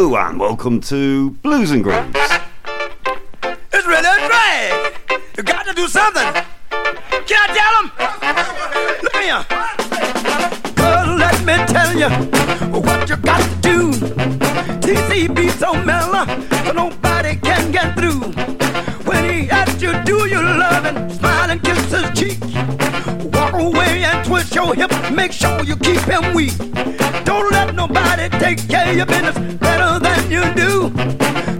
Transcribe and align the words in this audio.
Hello 0.00 0.14
and 0.16 0.38
welcome 0.38 0.80
to 0.82 1.32
Blues 1.42 1.72
and 1.72 1.82
Grooves. 1.82 2.16
It's 3.72 3.84
really 3.84 4.06
a 4.06 4.28
drag. 4.28 4.94
You 5.36 5.42
got 5.42 5.66
to 5.66 5.72
do 5.74 5.88
something. 5.88 6.22
Can 7.26 7.40
I 7.42 7.48
tell 7.58 7.74
them? 7.74 7.90
Look 9.02 9.16
here. 9.16 9.44
Girl, 10.76 11.16
let 11.16 11.44
me 11.44 11.56
tell 11.66 11.92
you 11.98 12.10
what 12.80 13.08
you 13.10 13.16
got 13.16 13.42
to 13.42 13.56
do. 13.60 13.90
TCB 14.86 15.50
so 15.58 15.74
mellow, 15.82 16.26
nobody 16.72 17.34
can 17.34 17.72
get 17.72 17.98
through. 17.98 18.57
Away 23.58 24.04
and 24.04 24.24
twist 24.24 24.54
your 24.54 24.74
hip. 24.74 24.90
Make 25.12 25.32
sure 25.32 25.62
you 25.64 25.76
keep 25.76 26.00
him 26.02 26.34
weak. 26.34 26.56
Don't 27.24 27.50
let 27.52 27.74
nobody 27.74 28.28
take 28.38 28.66
care 28.68 28.90
of 28.90 28.96
your 28.96 29.06
business 29.06 29.36
better 29.58 29.98
than 29.98 30.30
you 30.30 30.42
do. 30.54 30.90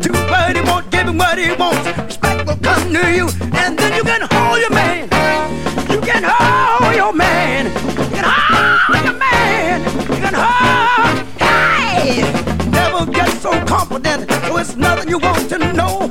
Too 0.01 0.13
bad 0.13 0.57
he 0.57 0.63
won't 0.63 0.91
give 0.91 1.07
him 1.09 1.19
what 1.19 1.39
he 1.39 1.53
wants. 1.53 1.87
Respect 2.07 2.47
will 2.47 2.57
come 2.57 2.93
to 2.93 3.13
you, 3.15 3.29
and 3.55 3.79
then 3.79 3.93
you 3.97 4.05
can 4.05 4.23
hold 4.31 4.61
your 4.61 4.71
man. 4.71 5.05
You 5.91 6.01
can 6.01 6.23
hold 6.25 6.95
your 6.95 7.13
man. 7.13 7.67
You 7.67 8.07
can 8.15 8.25
hold 8.25 9.05
your 9.05 9.19
man. 9.19 9.83
You 10.11 10.17
can 10.25 10.35
hold. 10.35 11.19
Hey! 11.41 12.23
Never 12.71 13.11
get 13.11 13.29
so 13.43 13.51
confident, 13.67 14.31
so 14.47 14.57
it's 14.57 14.77
nothing 14.77 15.09
you 15.09 15.19
want 15.19 15.49
to 15.51 15.59
know. 15.73 16.09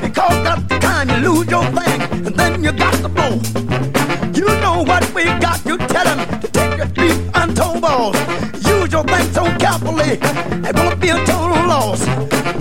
Because 0.00 0.36
that's 0.44 0.62
the 0.64 0.78
time 0.80 1.08
you 1.10 1.16
lose 1.28 1.46
your 1.48 1.64
thing, 1.64 2.26
and 2.26 2.34
then 2.34 2.64
you 2.64 2.72
got 2.72 2.94
to 2.94 3.08
blow. 3.08 3.95
What 4.84 5.12
we 5.14 5.24
got, 5.24 5.64
you 5.64 5.78
tell 5.78 6.06
him 6.06 6.40
to 6.40 6.48
take 6.48 6.76
your 6.76 6.86
three 6.88 7.12
untold 7.34 7.80
balls. 7.80 8.16
Use 8.66 8.92
your 8.92 9.04
thing 9.04 9.26
so 9.32 9.44
carefully, 9.58 10.18
it 10.68 10.76
won't 10.76 11.00
be 11.00 11.08
a 11.08 11.16
total 11.24 11.66
loss. 11.66 12.00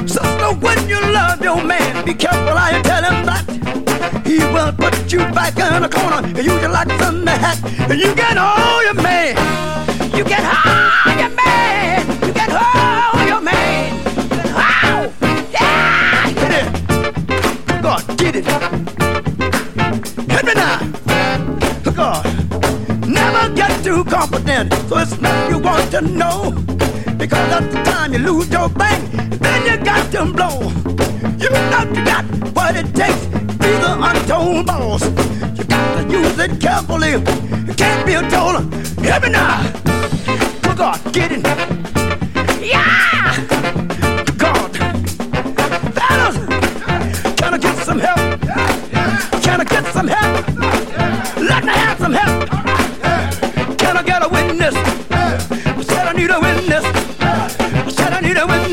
Sister, 0.10 0.54
when 0.60 0.88
you 0.90 1.00
love 1.12 1.42
your 1.42 1.62
man, 1.64 2.06
be 2.06 2.14
careful 2.14 2.56
how 2.56 2.76
you 2.76 2.82
tell 2.84 3.04
him 3.04 3.26
that. 3.26 3.46
He 4.26 4.40
will 4.40 4.72
put 4.74 5.12
you 5.12 5.20
back 5.36 5.58
in 5.58 5.84
a 5.84 5.90
corner 5.90 6.26
and 6.28 6.38
use 6.38 6.62
you 6.62 6.70
like 6.70 6.90
Sunday 7.00 7.38
hat. 7.38 7.60
And 7.90 8.00
you 8.00 8.14
can 8.16 8.38
hold 8.38 8.84
your 8.84 9.04
man. 9.04 9.36
You 10.18 10.24
can 10.24 10.44
hold 10.44 11.20
your 11.20 11.30
man. 11.30 11.55
Too 23.96 24.04
confident, 24.04 24.74
so 24.90 24.98
it's 24.98 25.18
nothing 25.22 25.56
you 25.56 25.60
want 25.60 25.90
to 25.90 26.02
know. 26.02 26.52
Because 27.18 27.48
at 27.58 27.72
the 27.72 27.82
time 27.84 28.12
you 28.12 28.20
lose 28.20 28.50
your 28.50 28.68
thing, 28.68 29.00
then 29.40 29.60
you 29.68 29.86
got 29.86 30.12
to 30.12 30.26
blow. 30.34 30.60
You 31.42 31.50
you 31.96 32.04
got 32.12 32.26
what 32.56 32.76
it 32.76 32.94
takes, 32.94 33.26
be 33.62 33.72
the 33.84 33.94
untold 34.10 34.66
boss. 34.66 35.04
You 35.58 35.64
got 35.64 35.88
to 35.98 36.12
use 36.12 36.38
it 36.40 36.60
carefully. 36.60 37.12
You 37.68 37.74
can't 37.74 38.06
be 38.06 38.14
a 38.16 38.22
total. 38.30 38.64
Me 39.02 39.30
now. 39.30 39.64
Good 40.62 40.78
God, 40.78 41.14
get 41.14 41.32
it. 41.32 41.85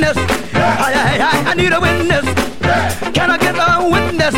Witness. 0.02 0.16
I, 0.54 0.92
I, 0.94 1.46
I, 1.46 1.50
I 1.50 1.54
need 1.54 1.72
a 1.72 1.80
witness. 1.80 2.24
Can 3.14 3.30
I 3.30 3.38
get 3.38 3.54
a 3.54 3.88
witness? 3.88 4.34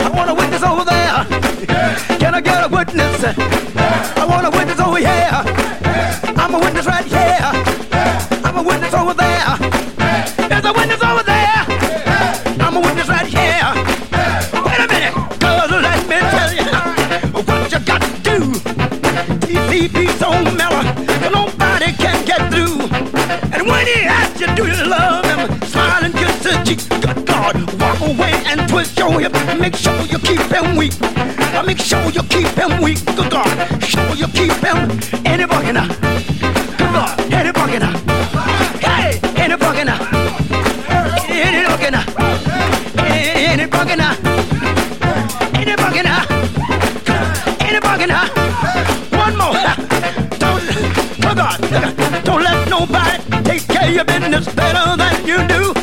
I 0.00 0.08
want 0.08 0.30
a 0.30 0.34
witness 0.34 0.62
over 0.62 0.84
there. 0.84 2.18
Can 2.18 2.34
I 2.34 2.40
get 2.40 2.64
a 2.64 2.68
witness? 2.68 3.24
I 3.24 4.24
want 4.24 4.46
a 4.46 4.50
witness 4.50 4.80
over 4.80 4.98
here. 4.98 5.43
And 26.64 26.80
cheek. 26.80 26.88
Good 27.00 27.26
God, 27.26 27.54
walk 27.80 28.00
away 28.00 28.32
and 28.46 28.68
twist 28.68 28.98
your 28.98 29.20
hip. 29.20 29.32
Make 29.58 29.76
sure 29.76 29.98
you 30.06 30.18
keep 30.18 30.40
him 30.40 30.76
weak. 30.76 30.92
Uh, 31.00 31.62
Make 31.64 31.78
sure 31.78 32.02
you 32.10 32.22
keep 32.24 32.48
him 32.48 32.82
weak. 32.82 33.04
Good 33.16 33.30
God, 33.30 33.48
sure 33.82 34.14
you 34.14 34.26
keep 34.28 34.52
him 34.52 34.90
any 35.24 35.46
bucket 35.46 35.74
now. 35.74 35.88
Good 35.88 36.92
God, 36.92 37.32
any 37.32 37.52
bucket 37.52 37.80
now. 37.80 37.94
Uh. 38.06 38.78
Hey, 38.78 39.20
any 39.36 39.56
bucket 39.56 39.86
now. 39.86 39.98
Uh. 40.00 41.18
Any 41.28 41.66
bucket 41.66 41.92
now. 41.92 42.04
Uh. 42.16 43.04
Any 43.50 43.66
bucket 43.66 43.98
now. 43.98 44.16
Any 45.54 45.76
bucket 45.76 46.06
now. 46.06 46.24
bugging, 47.80 48.10
huh? 48.10 48.28
One 49.16 49.36
more. 49.36 49.54
Don't, 50.38 50.62
oh 51.26 51.34
God, 51.34 52.24
don't 52.24 52.42
let 52.42 52.68
nobody 52.68 53.18
take 53.44 53.66
care 53.68 53.88
of 53.88 53.94
your 53.94 54.04
business 54.04 54.46
better 54.54 54.96
than 54.96 55.26
you. 55.26 55.38
Do 55.48 55.73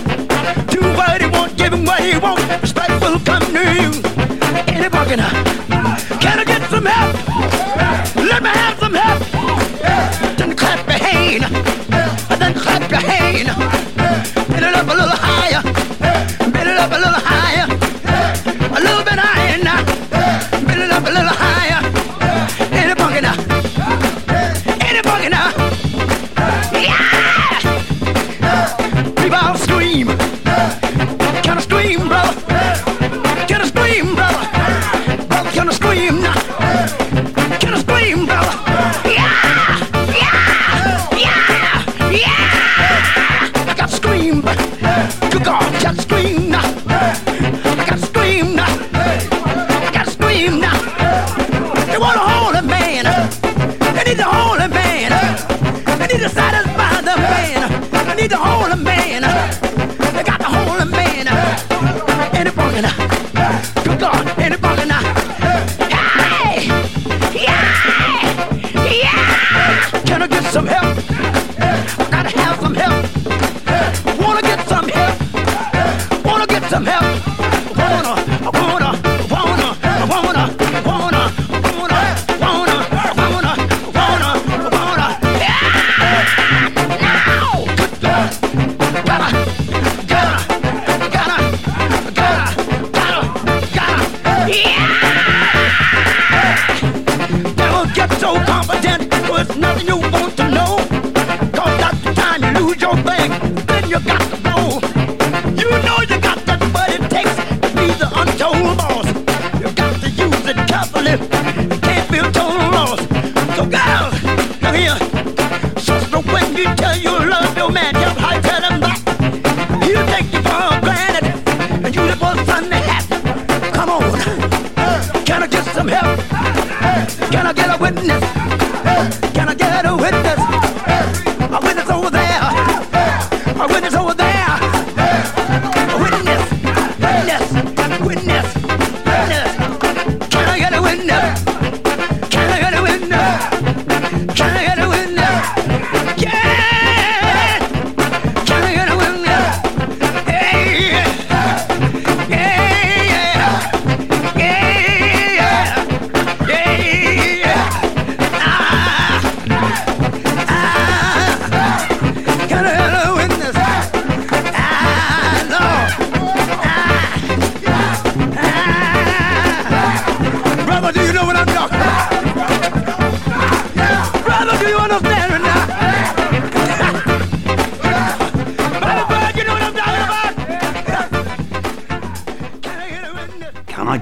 he 2.02 2.18
want. 2.18 2.40
Respect 2.62 2.90
will 3.02 3.20
come 3.20 3.44
to 3.56 3.64
you. 3.82 3.90
Any 4.76 4.90
bugging. 4.90 5.22
Can 6.20 6.40
I 6.40 6.44
get 6.46 6.62
some 6.70 6.86
help? 6.86 7.16
Let 8.16 8.44
me 8.44 8.50
have 8.50 8.71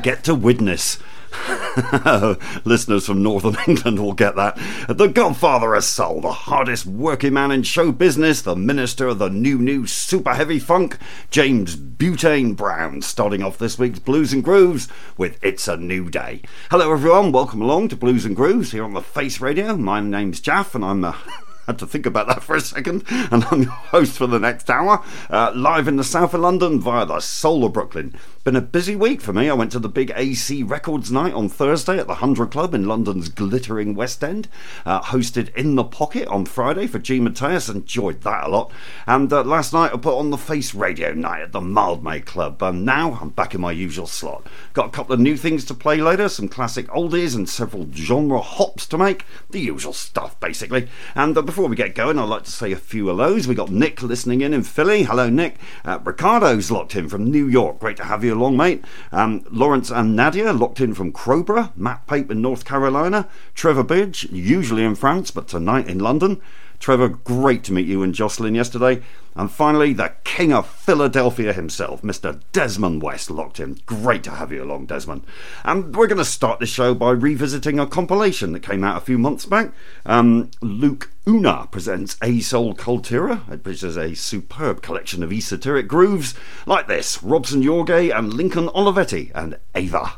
get 0.02 0.24
to 0.26 0.36
witness? 0.36 0.98
Listeners 2.66 3.06
from 3.06 3.22
Northern 3.22 3.56
England 3.68 4.00
will 4.00 4.14
get 4.14 4.36
that. 4.36 4.58
The 4.88 5.08
Godfather 5.08 5.76
of 5.76 5.84
Soul, 5.84 6.22
the 6.22 6.32
hardest 6.32 6.86
working 6.86 7.34
man 7.34 7.52
in 7.52 7.64
show 7.64 7.92
business, 7.92 8.42
the 8.42 8.56
minister 8.56 9.08
of 9.08 9.20
the 9.20 9.30
new, 9.30 9.60
new 9.60 9.86
super 9.86 10.34
heavy 10.34 10.60
funk, 10.60 10.98
James 11.30 11.76
Butane 11.76 12.56
Brown, 12.56 13.02
starting 13.02 13.44
off 13.44 13.58
this 13.58 13.78
week's 13.78 14.00
Blues 14.00 14.34
and 14.34 14.44
Grooves 14.44 14.88
with 15.18 15.38
It's 15.44 15.68
a 15.68 15.78
New 15.78 16.10
Day. 16.10 16.42
Hello, 16.72 16.92
everyone. 16.92 17.32
Welcome 17.32 17.62
along 17.62 17.90
to 17.90 17.96
Blues 17.96 18.26
and 18.26 18.36
Grooves 18.36 18.72
here 18.72 18.84
on 18.84 18.94
the 18.94 19.02
Face 19.02 19.40
Radio. 19.40 19.76
My 19.76 20.00
name's 20.00 20.40
Jaff, 20.40 20.76
and 20.76 20.84
I'm 20.84 21.02
the. 21.02 21.16
had 21.70 21.78
to 21.78 21.86
think 21.86 22.08
about 22.08 22.26
that 22.26 22.42
for 22.42 22.56
a 22.56 22.62
second, 22.62 23.04
and 23.10 23.46
I'm 23.52 23.62
your 23.62 23.72
host 23.72 24.18
for 24.18 24.26
the 24.26 24.40
next 24.40 24.72
hour, 24.72 25.04
uh, 25.30 25.52
live 25.56 25.88
in 25.88 25.98
the 25.98 26.04
south 26.04 26.34
of 26.34 26.42
London 26.42 26.80
via 26.80 27.06
the 27.06 27.20
soul 27.20 27.64
of 27.64 27.74
Brooklyn. 27.74 28.16
Been 28.50 28.56
a 28.56 28.62
busy 28.62 28.96
week 28.96 29.22
for 29.22 29.32
me. 29.32 29.48
I 29.48 29.54
went 29.54 29.72
to 29.74 29.80
the 29.80 29.88
big 29.88 30.12
AC 30.16 30.64
Records 30.64 31.12
night 31.12 31.36
on 31.36 31.50
Thursday 31.50 32.00
at 32.00 32.08
the 32.08 32.16
Hundred 32.16 32.50
Club 32.50 32.74
in 32.74 32.88
London's 32.88 33.30
glittering 33.30 33.94
West 33.94 34.24
End. 34.24 34.48
Uh, 34.88 35.02
hosted 35.02 35.54
in 35.54 35.76
the 35.76 35.84
Pocket 35.84 36.28
on 36.30 36.46
Friday 36.46 36.88
for 36.88 36.98
G 36.98 37.20
Mateus. 37.20 37.70
Enjoyed 37.70 38.22
that 38.22 38.48
a 38.48 38.50
lot. 38.50 38.72
And 39.06 39.32
uh, 39.32 39.44
last 39.44 39.72
night 39.72 39.94
I 39.94 39.98
put 39.98 40.18
on 40.18 40.32
the 40.32 40.38
Face 40.38 40.74
Radio 40.74 41.14
night 41.14 41.44
at 41.44 41.52
the 41.52 41.60
Mildmay 41.60 42.26
Club. 42.26 42.64
And 42.64 42.84
now 42.84 43.20
I'm 43.22 43.30
back 43.30 43.54
in 43.54 43.62
my 43.62 43.72
usual 43.72 44.08
slot. 44.08 44.48
Got 44.74 44.88
a 44.88 44.92
couple 44.94 45.14
of 45.14 45.20
new 45.20 45.38
things 45.38 45.64
to 45.66 45.76
play 45.76 45.98
later, 45.98 46.28
some 46.28 46.48
classic 46.48 46.88
oldies 46.88 47.36
and 47.36 47.48
several 47.48 47.88
genre 47.94 48.42
hops 48.42 48.88
to 48.88 48.98
make. 48.98 49.28
The 49.52 49.60
usual 49.60 49.94
stuff, 49.94 50.40
basically. 50.40 50.88
And 51.14 51.38
uh, 51.38 51.44
before 51.44 51.70
we 51.70 51.76
get 51.76 51.94
going, 51.94 52.18
I'd 52.18 52.24
like 52.24 52.46
to 52.46 52.52
say 52.52 52.72
a 52.72 52.78
few 52.78 53.10
hellos. 53.10 53.48
We 53.48 53.54
got 53.54 53.70
Nick 53.70 54.02
listening 54.02 54.42
in 54.42 54.56
in 54.56 54.64
Philly. 54.64 55.04
Hello, 55.04 55.30
Nick. 55.30 55.58
Uh, 55.86 56.00
Ricardo's 56.04 56.72
locked 56.72 56.96
in 56.96 57.08
from 57.08 57.30
New 57.30 57.48
York. 57.48 57.78
Great 57.78 57.98
to 57.98 58.06
have 58.06 58.24
you 58.24 58.39
along, 58.40 58.58
mate. 58.58 58.84
Um, 59.12 59.44
Lawrence 59.52 59.92
and 59.92 60.16
Nadia 60.16 60.54
locked 60.54 60.80
in 60.80 60.94
from 60.94 61.12
Crowborough. 61.12 61.72
Matt 61.76 62.08
Pape 62.08 62.32
in 62.32 62.42
North 62.42 62.66
Carolina. 62.66 63.28
Trevor 63.54 63.84
Bidge, 63.84 64.32
usually 64.32 64.84
in 64.84 64.96
France, 64.96 65.32
but 65.32 65.48
tonight 65.48 65.88
in 65.88 66.00
London. 66.00 66.42
Trevor, 66.80 67.10
great 67.10 67.64
to 67.66 67.74
meet 67.74 67.88
you 67.88 68.02
and 68.04 68.16
Jocelyn 68.16 68.56
yesterday. 68.56 69.02
And 69.36 69.52
finally, 69.52 69.94
the 69.94 70.14
King 70.24 70.52
of 70.52 70.68
Philadelphia 70.68 71.54
himself, 71.54 72.02
Mr. 72.02 72.42
Desmond 72.52 73.02
West, 73.02 73.30
locked 73.30 73.60
in. 73.60 73.80
Great 73.86 74.24
to 74.24 74.32
have 74.32 74.52
you 74.52 74.64
along, 74.64 74.88
Desmond. 74.88 75.24
And 75.64 75.96
we're 75.96 76.08
going 76.08 76.18
to 76.18 76.26
start 76.26 76.60
the 76.60 76.66
show 76.66 76.94
by 76.94 77.12
revisiting 77.12 77.80
a 77.80 77.88
compilation 77.88 78.52
that 78.54 78.64
came 78.64 78.84
out 78.84 78.98
a 78.98 79.06
few 79.06 79.18
months 79.18 79.46
back. 79.46 79.72
Um, 80.06 80.52
Luke 80.62 81.12
Una 81.28 81.68
presents 81.72 82.16
É 82.16 82.42
Soul 82.42 82.76
Cultura, 82.76 83.42
which 83.64 83.84
is 83.84 83.98
a 83.98 84.16
superb 84.16 84.82
collection 84.82 85.22
of 85.24 85.32
esoteric 85.32 85.88
grooves 85.88 86.34
like 86.66 86.88
this 86.88 87.22
Robson 87.22 87.64
Jorge 87.64 88.10
and 88.10 88.34
Lincoln 88.34 88.68
Olivetti 88.70 89.32
and 89.36 89.58
Eva. 89.76 90.14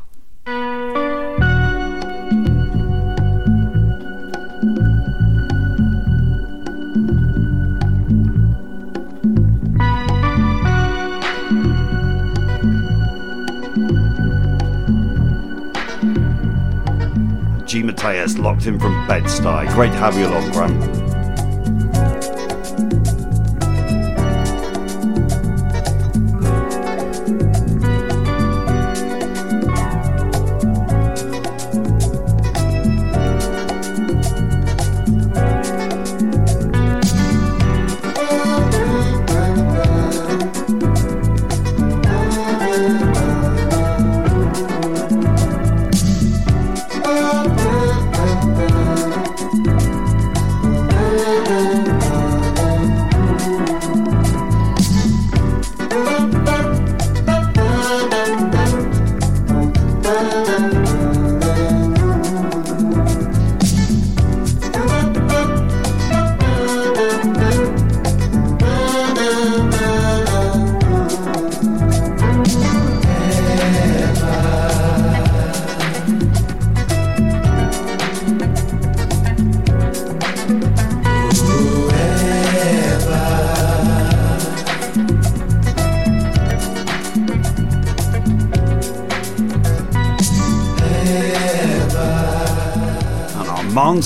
Mateus, 18.02 18.36
locked 18.36 18.66
in 18.66 18.80
from 18.80 19.06
Bed-Stuy. 19.06 19.72
Great 19.74 19.92
to 19.92 19.98
have 19.98 20.18
you 20.18 20.26
along, 20.26 20.50
Grant. 20.50 21.01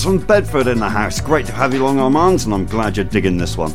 From 0.03 0.19
Bedford 0.19 0.67
in 0.67 0.79
the 0.79 0.87
house. 0.87 1.19
Great 1.19 1.45
to 1.47 1.51
have 1.51 1.73
you 1.73 1.81
along, 1.81 1.99
Armands, 1.99 2.45
and 2.45 2.53
I'm 2.53 2.65
glad 2.65 2.95
you're 2.95 3.05
digging 3.05 3.37
this 3.37 3.57
one. 3.57 3.73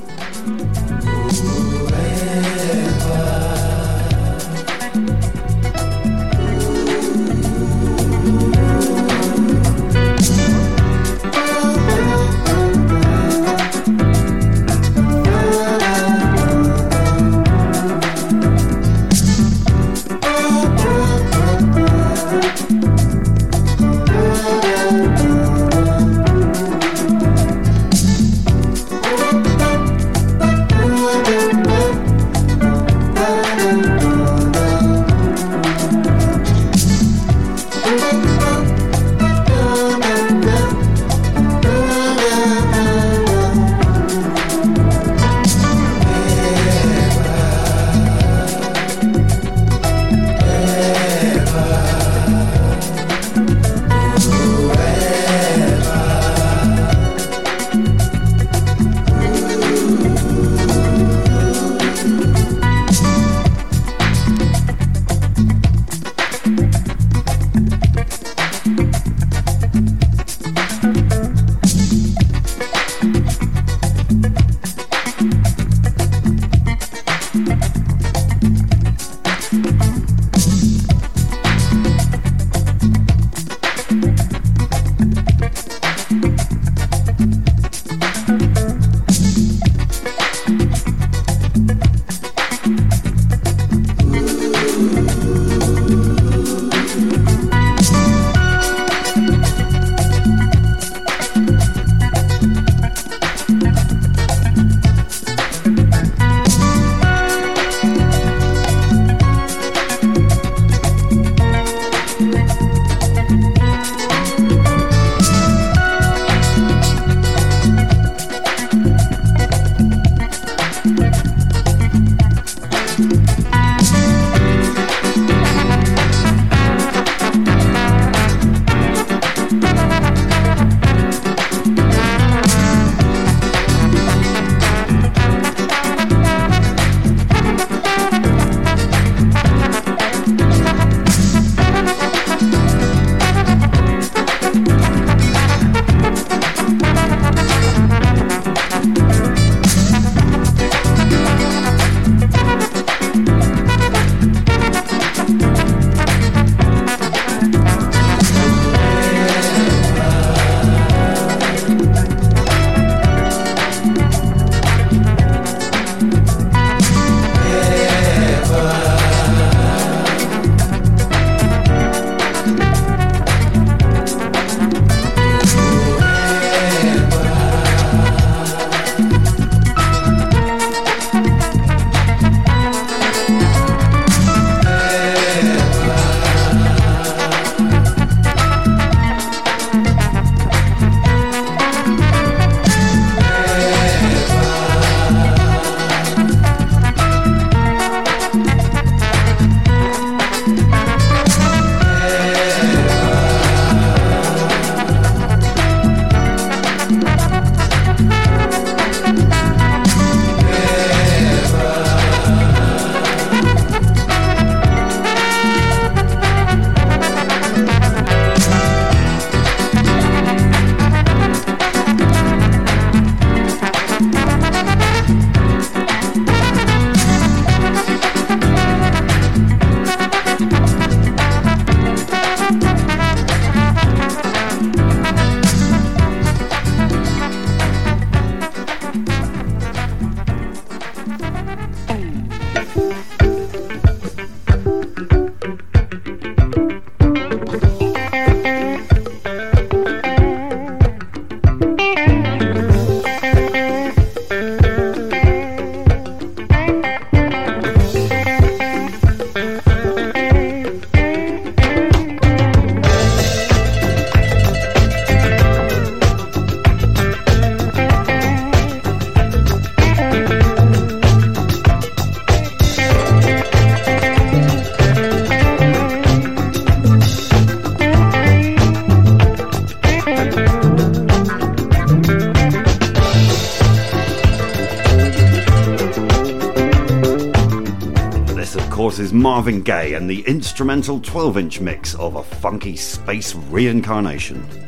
Marvin 289.23 289.63
Gaye 289.63 289.95
and 289.95 290.11
the 290.11 290.23
instrumental 290.23 290.99
12 290.99 291.39
inch 291.39 291.61
mix 291.61 291.95
of 291.95 292.17
a 292.17 292.25
funky 292.25 292.75
space 292.75 293.37
reincarnation. 293.37 294.62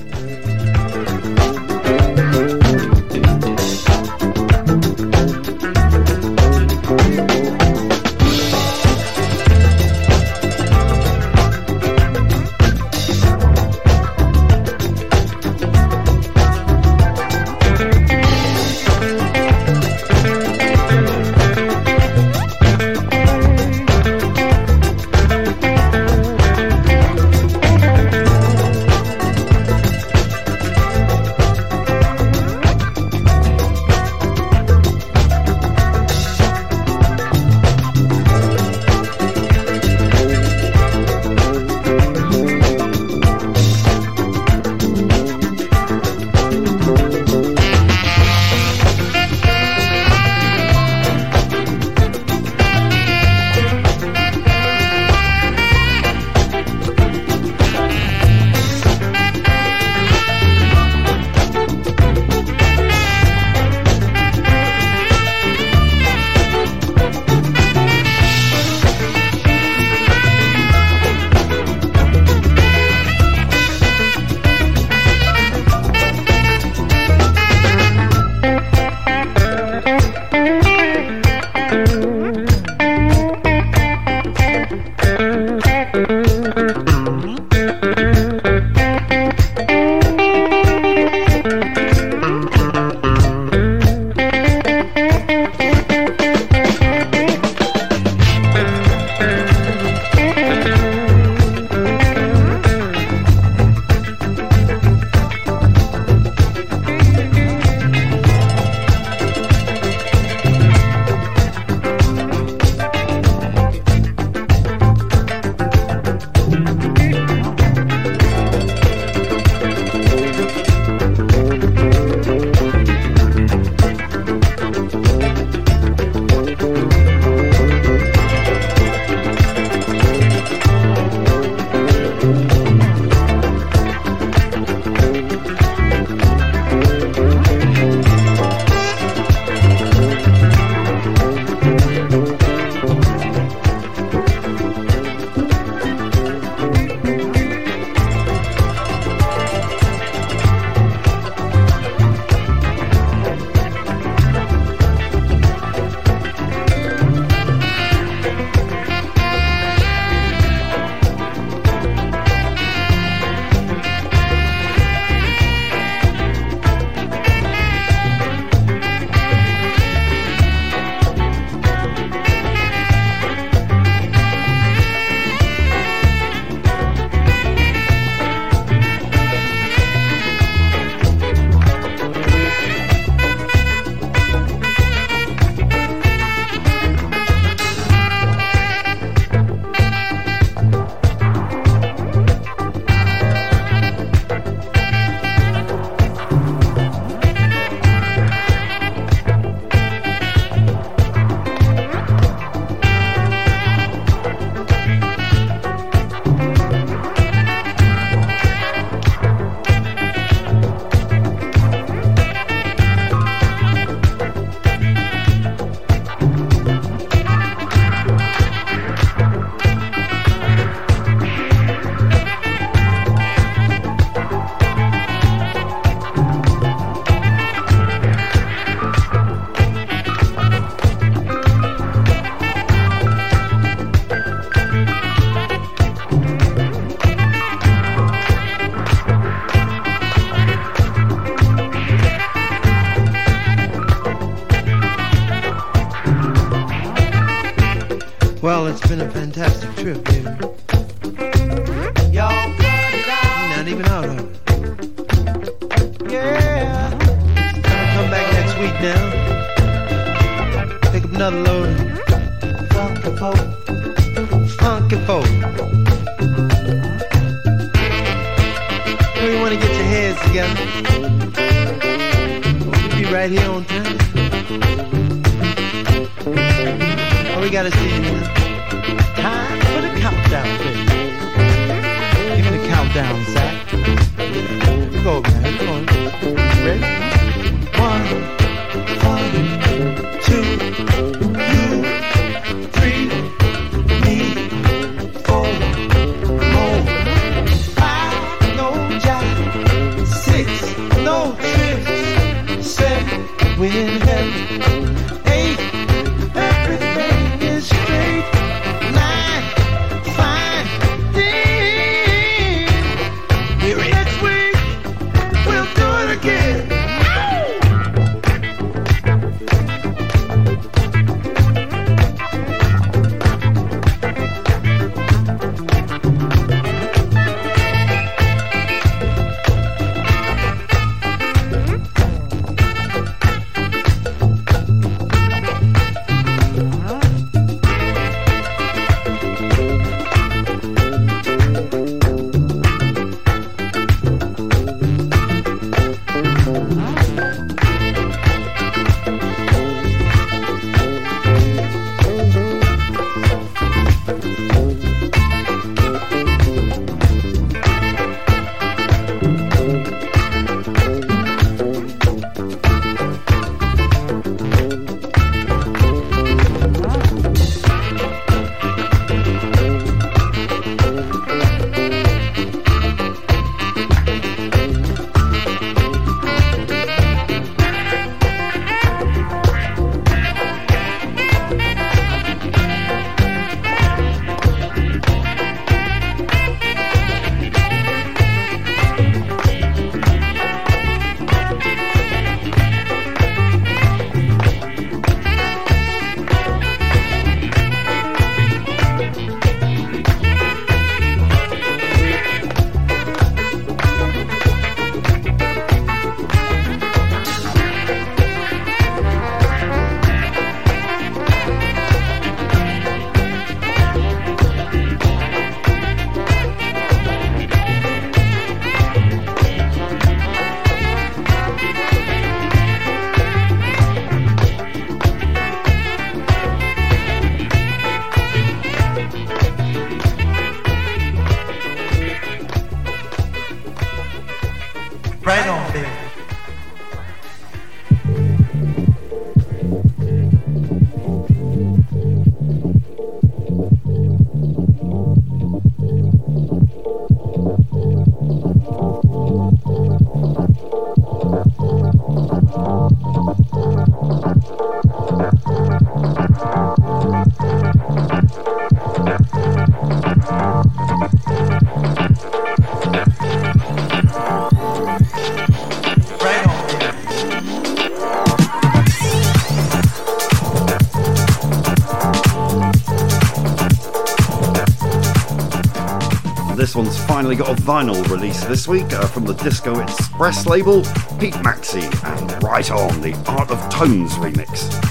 Finally 477.25 477.37
got 477.37 477.58
a 477.58 477.63
vinyl 477.63 478.06
release 478.10 478.45
this 478.45 478.69
week 478.69 478.93
uh, 478.93 479.06
from 479.06 479.25
the 479.25 479.32
Disco 479.32 479.80
Express 479.80 480.45
label, 480.45 480.82
Pete 481.19 481.43
Maxey 481.43 481.89
and 482.02 482.43
Right 482.43 482.71
On, 482.71 483.00
the 483.00 483.15
Art 483.26 483.50
of 483.50 483.58
Tones 483.71 484.13
remix. 484.17 484.83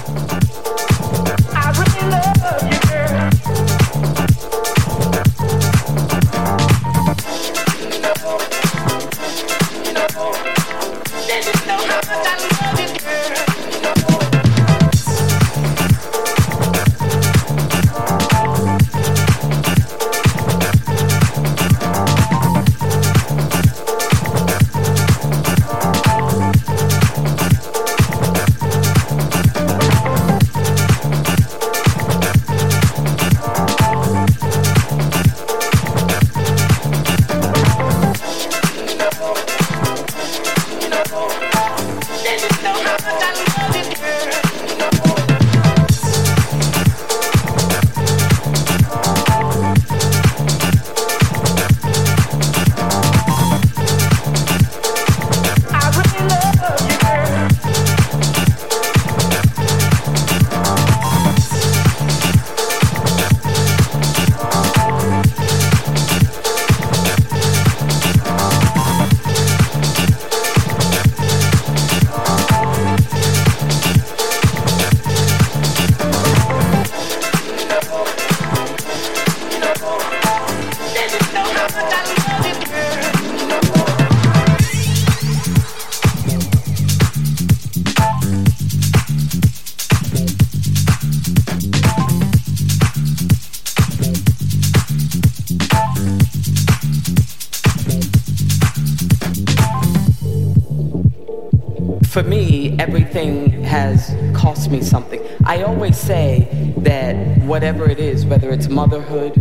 Has 104.64 104.72
me 104.72 104.80
something. 104.82 105.20
I 105.44 105.62
always 105.62 105.98
say 105.98 106.48
that 106.78 107.14
whatever 107.42 107.88
it 107.88 107.98
is, 107.98 108.24
whether 108.24 108.50
it's 108.50 108.68
motherhood, 108.68 109.36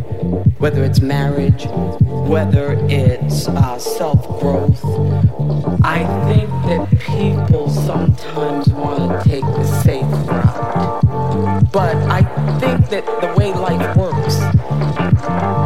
whether 0.59 0.83
it's 0.83 0.99
marriage, 0.99 1.65
whether 2.01 2.73
it's 2.89 3.47
uh, 3.47 3.79
self 3.79 4.27
growth, 4.41 4.83
I 5.83 6.03
think 6.27 6.49
that 6.67 6.99
people 6.99 7.69
sometimes 7.69 8.69
want 8.69 9.23
to 9.23 9.29
take 9.29 9.43
the 9.43 9.65
safe 9.83 10.03
route. 10.27 11.71
But 11.71 11.95
I 11.95 12.21
think 12.59 12.89
that 12.89 13.05
the 13.05 13.33
way 13.37 13.53
life 13.53 13.95
works 13.95 14.35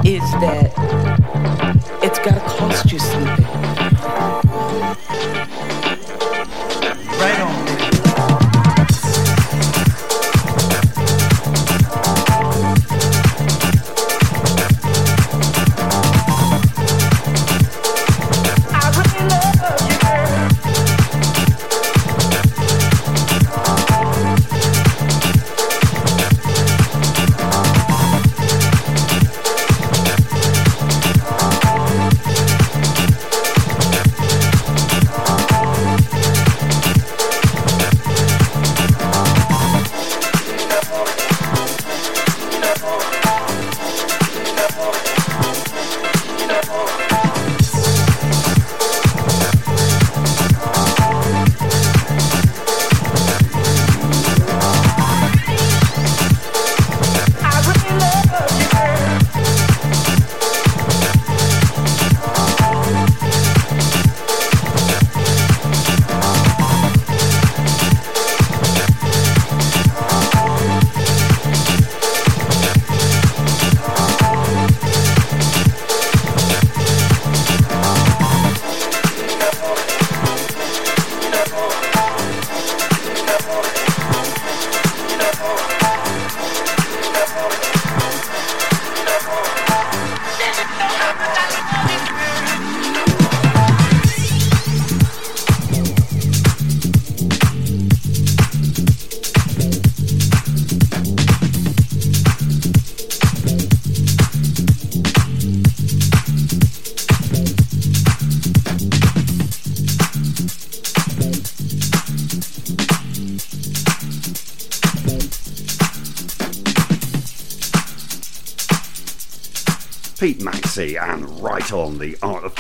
is 0.06 0.22
that 0.41 1.16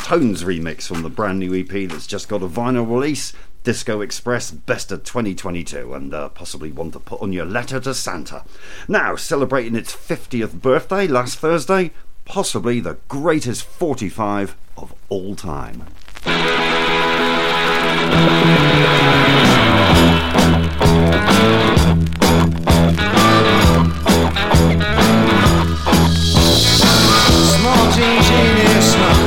Tones 0.07 0.45
remix 0.45 0.87
from 0.87 1.01
the 1.03 1.09
brand 1.09 1.37
new 1.37 1.53
EP 1.53 1.89
that's 1.89 2.07
just 2.07 2.29
got 2.29 2.41
a 2.41 2.47
vinyl 2.47 2.89
release. 2.89 3.33
Disco 3.63 3.99
Express 3.99 4.51
Best 4.51 4.89
of 4.89 5.03
2022, 5.03 5.93
and 5.93 6.13
uh, 6.13 6.29
possibly 6.29 6.71
one 6.71 6.91
to 6.91 6.99
put 7.01 7.21
on 7.21 7.33
your 7.33 7.43
letter 7.43 7.77
to 7.81 7.93
Santa. 7.93 8.45
Now, 8.87 9.17
celebrating 9.17 9.75
its 9.75 9.93
50th 9.93 10.61
birthday 10.61 11.07
last 11.07 11.39
Thursday, 11.39 11.91
possibly 12.23 12.79
the 12.79 12.95
greatest 13.09 13.63
45 13.63 14.55
of 14.77 14.95
all 15.09 15.35
time. 15.35 15.83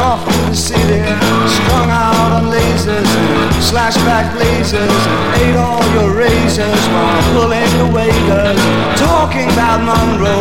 Off 0.01 0.25
to 0.25 0.39
the 0.49 0.57
city, 0.57 1.03
strung 1.47 1.91
out 1.91 2.33
on 2.33 2.45
lasers 2.51 3.05
and 3.05 3.53
slashback 3.61 4.33
blazers, 4.33 5.03
and 5.13 5.43
ate 5.43 5.57
all 5.57 5.85
your 5.95 6.17
razors 6.17 6.83
while 6.93 7.23
pulling 7.33 7.71
the 7.79 7.89
waiters, 7.95 8.61
talking 8.99 9.49
about 9.53 9.79
Monroe, 9.85 10.41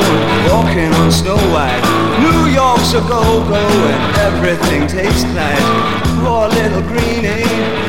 walking 0.51 0.91
on 1.01 1.11
Snow 1.11 1.37
White. 1.51 1.83
New 2.23 2.51
York's 2.51 2.93
a 2.93 3.01
go-go 3.01 3.65
and 3.93 4.17
everything 4.27 4.87
tastes 4.87 5.23
nice. 5.35 5.67
Poor 6.23 6.47
little 6.47 6.81
greenie. 6.83 7.88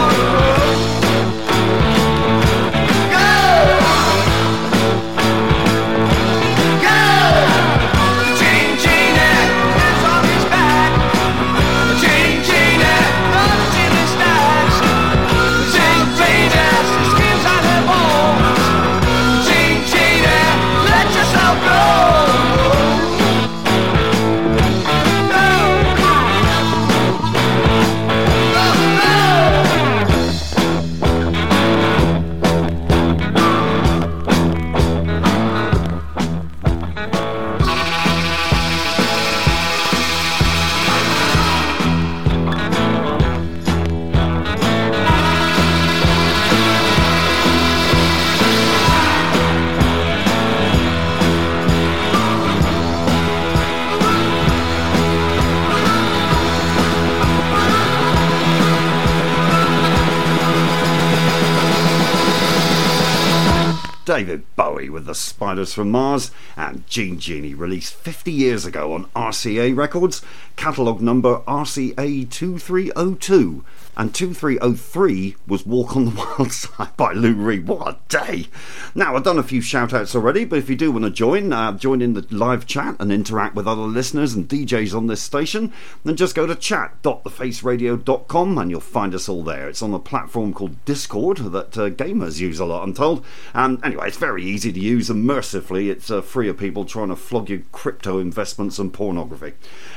David 64.11 64.43
Bowie 64.57 64.89
with 64.89 65.05
the 65.05 65.15
Spiders 65.15 65.73
from 65.73 65.89
Mars, 65.89 66.31
and 66.57 66.85
Jean 66.85 67.17
Genie 67.17 67.53
released 67.53 67.93
50 67.93 68.29
years 68.29 68.65
ago 68.65 68.91
on 68.91 69.05
RCA 69.15 69.73
Records, 69.73 70.21
catalogue 70.57 70.99
number 70.99 71.37
RCA 71.47 72.29
2302 72.29 73.63
and 73.97 74.15
2303 74.15 75.35
was 75.47 75.65
Walk 75.65 75.95
on 75.95 76.05
the 76.05 76.11
Wild 76.37 76.51
Side 76.51 76.95
by 76.97 77.13
Lou 77.13 77.33
Reed. 77.33 77.67
What 77.67 77.87
a 77.87 77.97
day! 78.07 78.47
Now, 78.95 79.15
I've 79.15 79.23
done 79.23 79.37
a 79.37 79.43
few 79.43 79.61
shout 79.61 79.93
outs 79.93 80.15
already, 80.15 80.43
but 80.45 80.57
if 80.59 80.69
you 80.69 80.75
do 80.75 80.91
want 80.91 81.05
to 81.05 81.11
join, 81.11 81.53
uh, 81.53 81.73
join 81.73 82.01
in 82.01 82.13
the 82.13 82.25
live 82.31 82.65
chat 82.65 82.95
and 82.99 83.11
interact 83.11 83.53
with 83.55 83.67
other 83.67 83.81
listeners 83.81 84.33
and 84.33 84.47
DJs 84.47 84.95
on 84.95 85.07
this 85.07 85.21
station, 85.21 85.73
then 86.03 86.15
just 86.15 86.35
go 86.35 86.47
to 86.47 86.55
chat.thefaceradio.com 86.55 88.57
and 88.57 88.71
you'll 88.71 88.79
find 88.79 89.13
us 89.13 89.29
all 89.29 89.43
there. 89.43 89.69
It's 89.69 89.83
on 89.83 89.93
a 89.93 89.99
platform 89.99 90.53
called 90.53 90.83
Discord 90.85 91.37
that 91.37 91.77
uh, 91.77 91.89
gamers 91.89 92.39
use 92.39 92.59
a 92.59 92.65
lot, 92.65 92.83
I'm 92.83 92.93
told. 92.93 93.25
And 93.53 93.83
anyway, 93.83 94.00
it's 94.07 94.17
very 94.17 94.43
easy 94.43 94.71
to 94.71 94.79
use 94.79 95.09
and 95.09 95.25
mercifully, 95.25 95.89
it's 95.89 96.09
uh, 96.09 96.21
free 96.21 96.49
of 96.49 96.57
people 96.57 96.85
trying 96.85 97.09
to 97.09 97.15
flog 97.15 97.49
you 97.49 97.63
crypto 97.71 98.19
investments 98.19 98.79
and 98.79 98.93
pornography. 98.93 99.53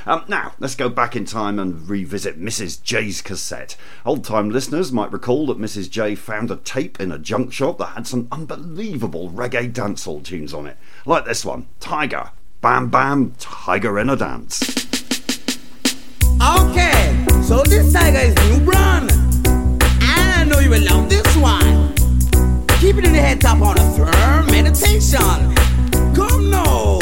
Um, 0.07 0.24
now, 0.28 0.55
let's 0.59 0.74
go 0.74 0.88
back 0.88 1.16
in 1.16 1.24
time 1.24 1.59
and 1.59 1.88
revisit 1.88 2.40
Mrs. 2.40 2.82
J's 2.82 3.22
cassette. 3.22 3.76
Old 4.05 4.24
time 4.24 4.50
listeners 4.50 4.92
might 4.92 5.12
recall 5.12 5.46
that 5.46 5.59
Mrs. 5.59 5.90
J 5.90 6.14
found 6.14 6.50
a 6.50 6.57
tape 6.57 7.00
in 7.00 7.12
a 7.12 7.18
junk 7.18 7.52
shop 7.52 7.78
that 7.78 7.94
had 7.94 8.07
some 8.07 8.28
unbelievable 8.30 9.30
reggae 9.30 9.72
dancehall 9.72 10.24
tunes 10.24 10.55
on 10.55 10.66
it, 10.66 10.76
like 11.07 11.24
this 11.24 11.44
one 11.44 11.66
Tiger, 11.80 12.30
Bam 12.61 12.88
Bam, 12.88 13.34
Tiger 13.38 13.98
in 13.98 14.11
a 14.11 14.16
Dance. 14.16 14.61
Okay, 16.40 17.26
so 17.42 17.62
this 17.62 17.92
tiger 17.92 18.18
is 18.18 18.34
new 18.50 18.64
brand. 18.64 19.11
And 19.46 20.32
I 20.32 20.44
know 20.44 20.59
you 20.59 20.70
will 20.70 20.82
love 20.82 21.09
this 21.09 21.36
one. 21.36 21.84
Keep 22.85 22.99
it 22.99 23.07
in 23.07 23.12
the 23.14 23.18
head 23.18 23.41
top 23.41 23.62
on 23.62 23.78
a 23.78 23.91
firm 23.97 24.45
meditation. 24.45 25.18
Come 26.14 26.51
now. 26.51 26.99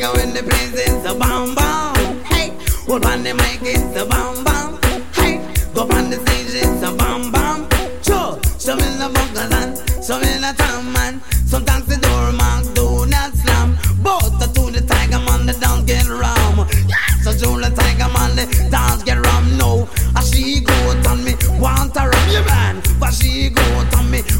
go 0.00 0.12
in 0.14 0.34
the 0.34 0.42
place 0.42 0.74
is 0.74 1.04
a 1.04 1.14
bam 1.14 1.54
bam. 1.54 2.24
Hey, 2.24 2.50
hold 2.88 3.06
on 3.06 3.22
the 3.22 3.32
mic 3.34 3.60
it's 3.62 3.96
a 3.96 4.04
bam 4.04 4.42
bam. 4.42 4.80
Hey, 5.14 5.46
go 5.74 5.82
on 5.82 6.10
the 6.10 6.16
stage 6.26 6.64
it's 6.64 6.82
a 6.82 6.92
bam 6.92 7.30
bam. 7.30 7.68
Sure, 8.02 8.36
some 8.58 8.80
in 8.80 8.98
the 8.98 9.08
bunkerland, 9.14 10.02
some 10.02 10.24
in 10.24 10.40
the 10.40 10.52
town 10.58 10.92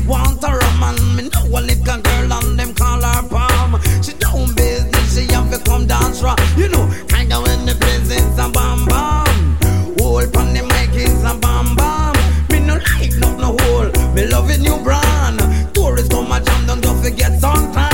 want 0.06 0.42
a 0.44 0.50
rum, 0.50 1.16
me 1.16 1.28
know 1.28 1.58
a 1.58 1.60
little 1.60 2.02
girl 2.02 2.32
on 2.32 2.56
them 2.56 2.74
call 2.74 3.00
her 3.00 3.22
palm. 3.28 3.80
She 4.02 4.12
don't 4.14 4.54
business, 4.56 5.14
she 5.14 5.32
have 5.32 5.50
to 5.50 5.58
come 5.64 5.86
dance 5.86 6.22
raw. 6.22 6.36
You 6.56 6.68
know, 6.68 6.86
tiger 7.08 7.40
when 7.40 7.66
the 7.66 7.74
place 7.74 8.10
is 8.10 8.38
a 8.38 8.48
bam 8.48 8.86
bam. 8.86 9.56
Hold 9.98 10.36
on 10.36 10.52
the 10.54 10.62
mic 10.62 10.94
is 10.94 11.24
a 11.24 11.34
bam 11.34 11.76
bam. 11.76 12.14
Me 12.50 12.60
no 12.60 12.74
like 12.74 13.16
not 13.18 13.38
no 13.38 13.56
hole. 13.60 13.90
Me 14.14 14.26
loving 14.26 14.62
new 14.62 14.78
brand. 14.82 15.40
Tourists 15.74 16.08
come 16.08 16.32
a 16.32 16.40
jam, 16.40 16.80
don't 16.80 17.02
forget 17.02 17.32
suntan. 17.40 17.89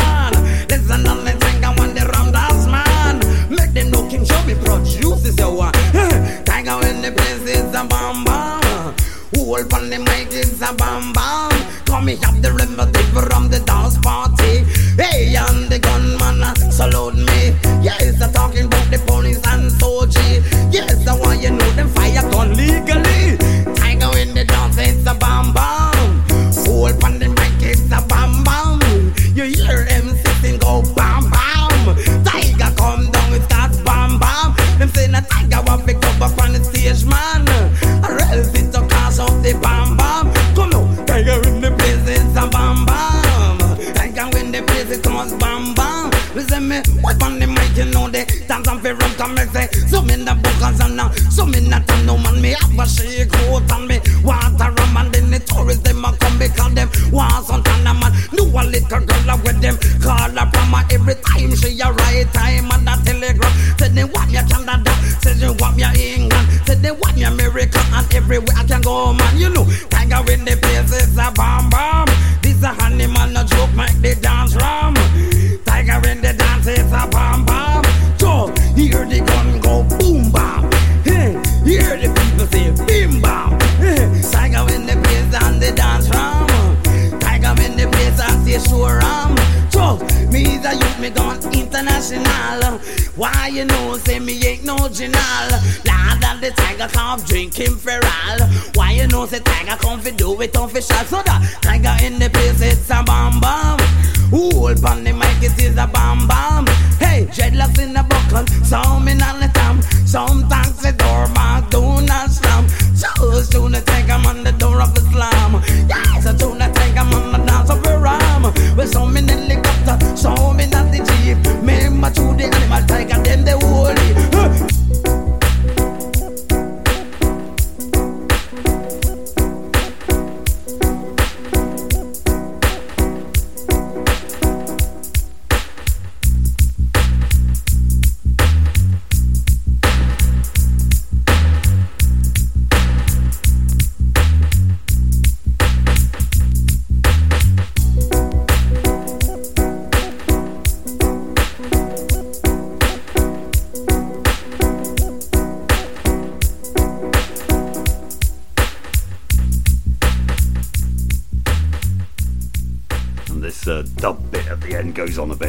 Me. 12.07 12.17
Have 12.23 12.41
the 12.41 12.56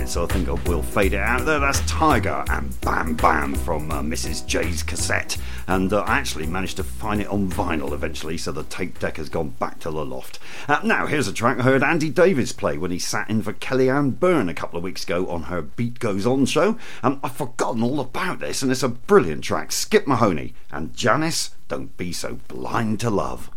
bit, 0.08 0.12
so 0.14 0.24
I 0.24 0.28
think 0.28 0.48
I 0.48 0.70
will 0.70 0.84
fade 0.84 1.14
it 1.14 1.20
out 1.20 1.46
there. 1.46 1.60
That's 1.60 1.80
Tiger 1.82 2.44
and 2.50 2.80
Bam 2.82 3.16
Bam 3.16 3.56
from 3.56 3.92
uh, 3.92 4.02
Mrs. 4.02 4.46
J's 4.46 4.84
cassette. 4.84 5.38
And 5.68 5.92
uh, 5.92 6.02
I 6.02 6.18
actually 6.18 6.48
managed 6.48 6.78
to 6.78 6.84
find 6.84 7.20
it 7.22 7.28
on 7.28 7.50
vinyl 7.50 7.92
eventually, 7.92 8.38
so 8.38 8.52
the 8.52 8.64
tape 8.64 9.00
deck 9.00 9.18
has 9.18 9.30
gone 9.30 9.50
back 9.50 9.80
to 9.80 9.92
the 9.92 10.06
loft. 10.06 10.40
Uh, 10.68 10.80
now, 10.84 11.08
here's 11.08 11.28
a 11.28 11.34
track 11.34 11.60
I 11.60 11.64
heard 11.64 11.84
Andy 11.84 12.10
Davis 12.10 12.54
play 12.54 12.78
when 12.78 12.92
he 12.92 13.00
sat 13.00 13.30
in 13.30 13.42
for 13.42 13.54
Kellyanne 13.54 14.20
Byrne 14.20 14.50
a 14.50 14.54
couple 14.54 14.78
of 14.78 14.84
weeks 14.84 15.04
ago 15.04 15.28
on 15.28 15.44
her 15.44 15.62
Beat 15.62 16.00
Goes 16.00 16.26
On 16.26 16.46
show. 16.46 16.78
Um, 17.04 17.20
I've 17.24 17.36
forgotten 17.36 17.84
all 17.84 18.00
about 18.00 18.40
this, 18.40 18.62
and 18.62 18.72
it's 18.72 18.84
a 18.84 18.90
brilliant 18.90 19.44
track. 19.44 19.72
Skip 19.72 20.08
Mahoney 20.08 20.54
and 20.72 20.96
Janice, 20.96 21.52
Don't 21.68 21.96
Be 21.98 22.14
So 22.14 22.40
Blind 22.48 23.00
to 23.02 23.10
Love. 23.10 23.52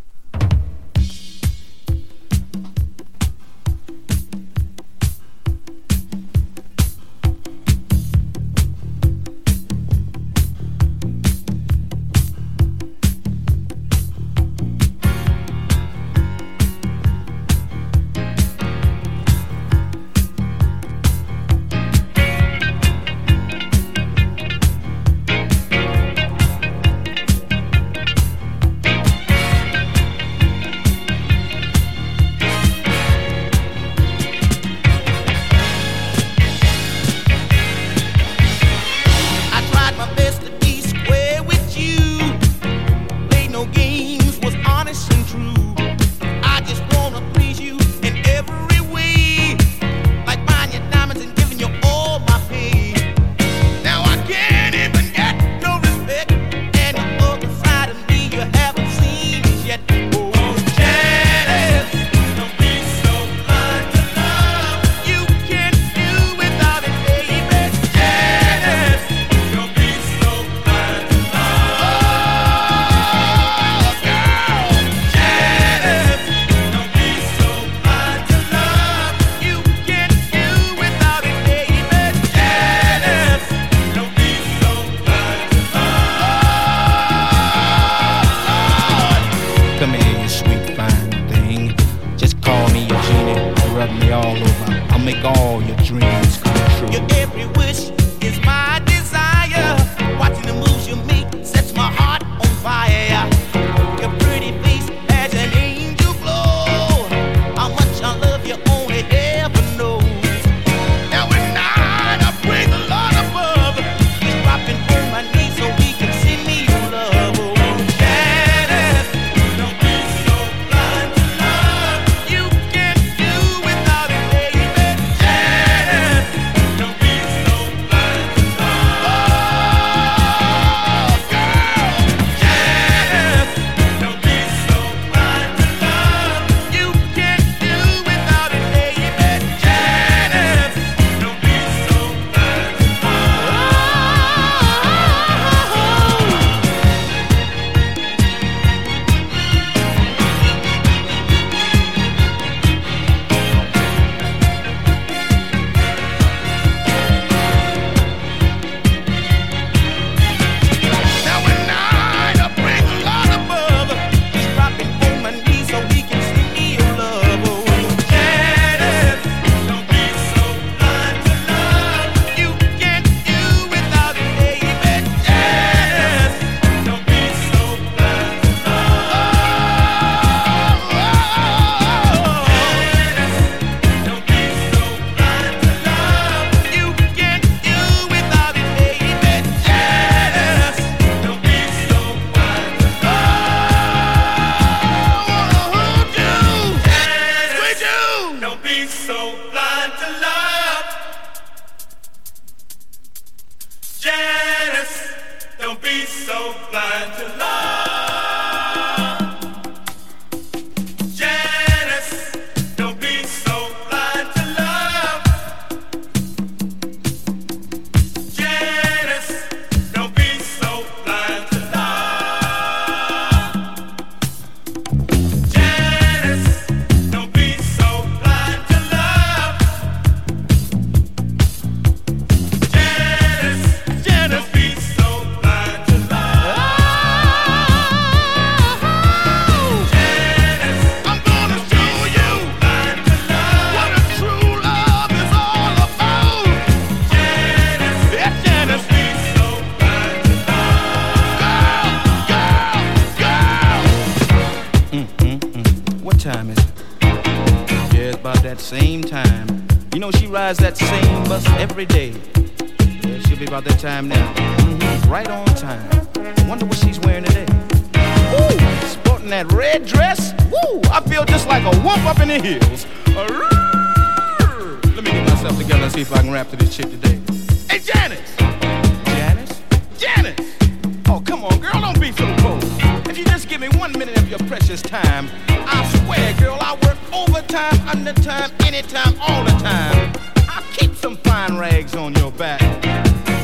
Give 283.61 283.73
me 283.73 283.79
one 283.79 283.93
minute 283.93 284.17
of 284.17 284.29
your 284.29 284.39
precious 284.41 284.81
time, 284.81 285.29
I 285.49 285.87
swear, 286.05 286.35
girl, 286.39 286.57
I 286.61 286.75
work 286.87 286.97
overtime, 287.13 287.89
undertime, 287.89 288.51
anytime, 288.65 289.15
all 289.21 289.45
the 289.45 289.51
time. 289.63 290.13
I'll 290.49 290.63
keep 290.73 290.95
some 290.95 291.17
fine 291.19 291.59
rags 291.59 291.95
on 291.95 292.15
your 292.15 292.33
back. 292.33 292.63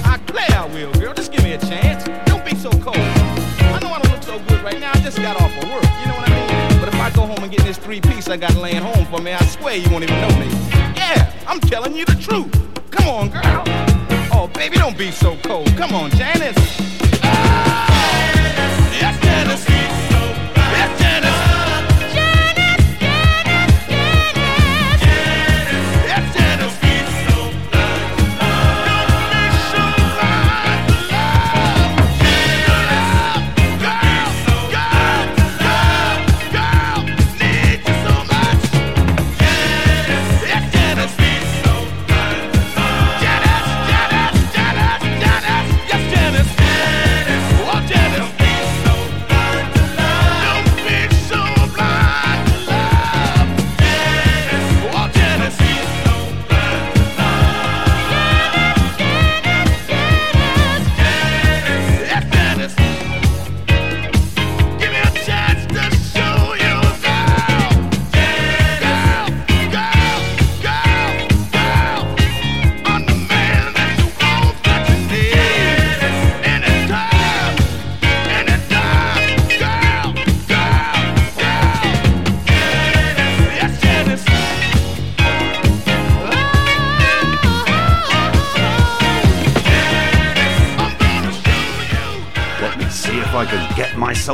I 0.05 0.19
play 0.27 0.47
I 0.51 0.67
will, 0.73 0.93
girl. 0.95 1.13
Just 1.13 1.33
give 1.33 1.43
me 1.43 1.53
a 1.53 1.59
chance. 1.59 2.05
Don't 2.29 2.45
be 2.45 2.55
so 2.55 2.71
cold. 2.71 2.97
I 2.97 3.79
know 3.83 3.89
I 3.89 4.01
don't 4.01 4.13
look 4.13 4.23
so 4.23 4.39
good 4.49 4.63
right 4.63 4.81
now. 4.81 4.93
I 4.95 5.01
just 5.01 5.19
got 5.19 5.41
off 5.41 5.55
of 5.63 5.71
work. 5.71 5.85
You 6.01 6.07
know 6.07 6.17
what 6.17 6.31
I 6.31 6.71
mean? 6.71 6.81
But 6.81 6.89
if 6.89 7.01
I 7.01 7.11
go 7.11 7.27
home 7.27 7.43
and 7.43 7.51
get 7.51 7.63
this 7.63 7.77
three 7.77 8.01
piece 8.01 8.29
I 8.29 8.37
got 8.37 8.55
laying 8.55 8.83
home 8.83 9.05
for 9.07 9.21
me, 9.21 9.33
I 9.33 9.45
swear 9.45 9.77
you 9.77 9.91
won't 9.91 10.05
even 10.05 10.21
know 10.21 10.39
me. 10.39 10.49
Yeah, 10.97 11.31
I'm 11.47 11.61
telling 11.61 11.95
you 11.95 12.05
the 12.05 12.15
truth. 12.15 12.51
Come 12.91 13.09
on, 13.09 13.29
girl. 13.29 13.65
Oh, 14.33 14.51
baby, 14.55 14.79
don't 14.79 14.97
be 14.97 15.11
so 15.11 15.37
cold. 15.43 15.69
Come 15.77 15.95
on, 15.95 16.11
Janice. 16.11 16.57
Ah! 17.23 17.76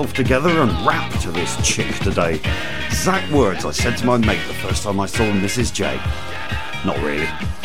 Myself 0.03 0.15
together 0.15 0.49
and 0.49 0.87
rap 0.87 1.13
to 1.21 1.31
this 1.31 1.57
chick 1.63 1.95
today. 1.97 2.41
Exact 2.87 3.31
words 3.33 3.65
I 3.65 3.71
said 3.71 3.97
to 3.99 4.07
my 4.07 4.17
mate 4.17 4.41
the 4.49 4.55
first 4.55 4.83
time 4.83 4.99
I 4.99 5.07
saw 5.07 5.23
Mrs. 5.23 5.73
J. 5.73 5.97
Not 6.85 6.97
really. 6.99 7.62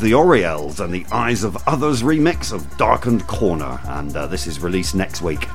The 0.00 0.12
Oriels 0.12 0.80
and 0.80 0.94
the 0.94 1.04
Eyes 1.12 1.44
of 1.44 1.56
Others 1.68 2.02
remix 2.02 2.52
of 2.52 2.76
Darkened 2.78 3.26
Corner, 3.26 3.78
and 3.84 4.16
uh, 4.16 4.26
this 4.26 4.46
is 4.46 4.60
released 4.60 4.94
next 4.94 5.20
week. 5.20 5.46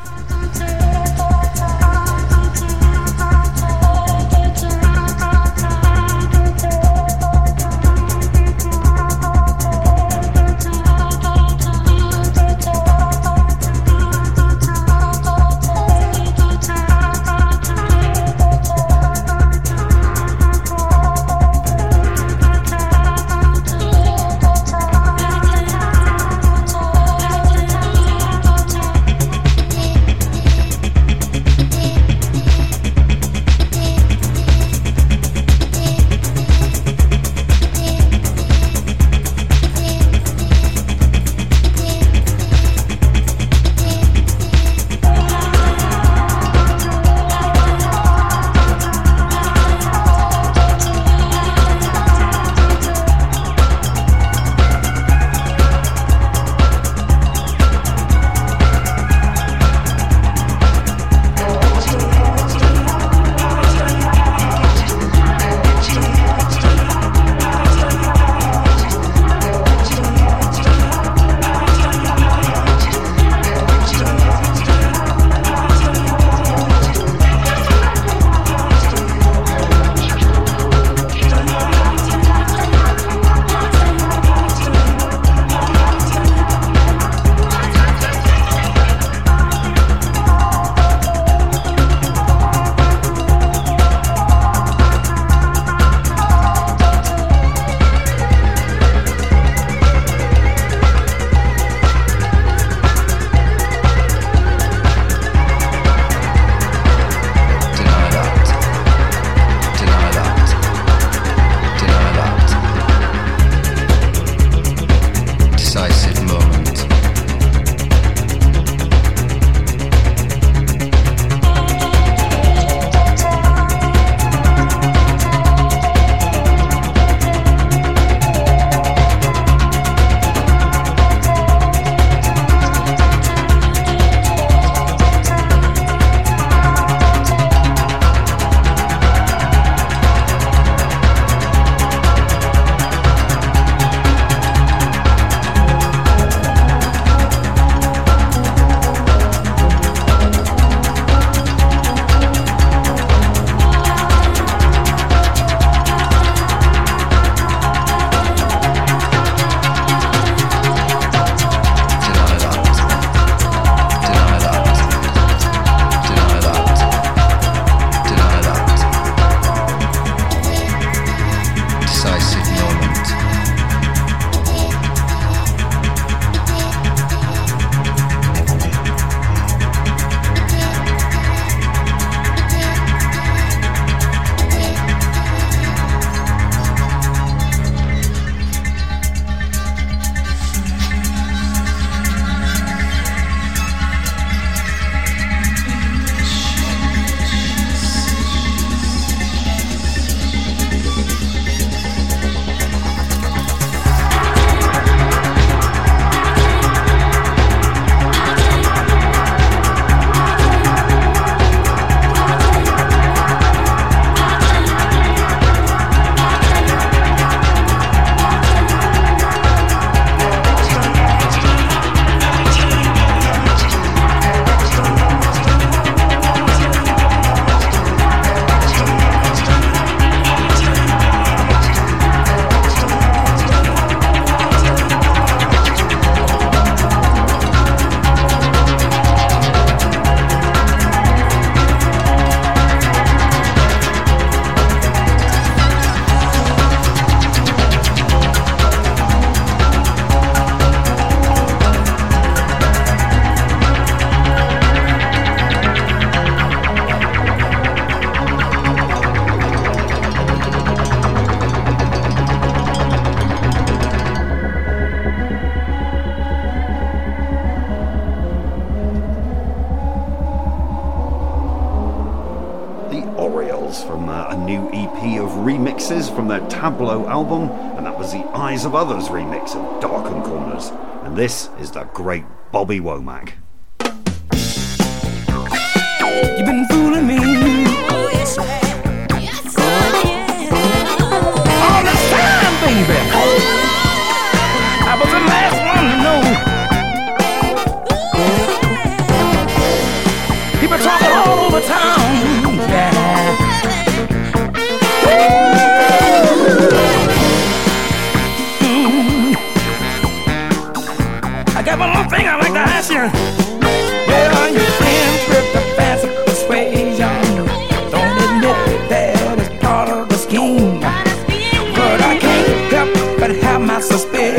Tableau 276.65 277.05
album, 277.05 277.51
and 277.77 277.85
that 277.85 277.95
was 277.95 278.11
the 278.11 278.25
Eyes 278.35 278.65
of 278.65 278.73
Others 278.73 279.09
remix 279.09 279.55
of 279.55 279.79
Darkened 279.79 280.23
Corners. 280.23 280.71
And 281.03 281.15
this 281.15 281.47
is 281.59 281.69
the 281.69 281.83
great 281.83 282.23
Bobby 282.51 282.79
Womack. 282.79 283.33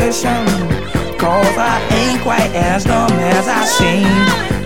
Cause 0.07 1.57
I 1.57 1.85
ain't 1.91 2.21
quite 2.21 2.55
as 2.55 2.85
dumb 2.85 3.11
as 3.11 3.45
I 3.45 3.65
seem. 3.65 4.56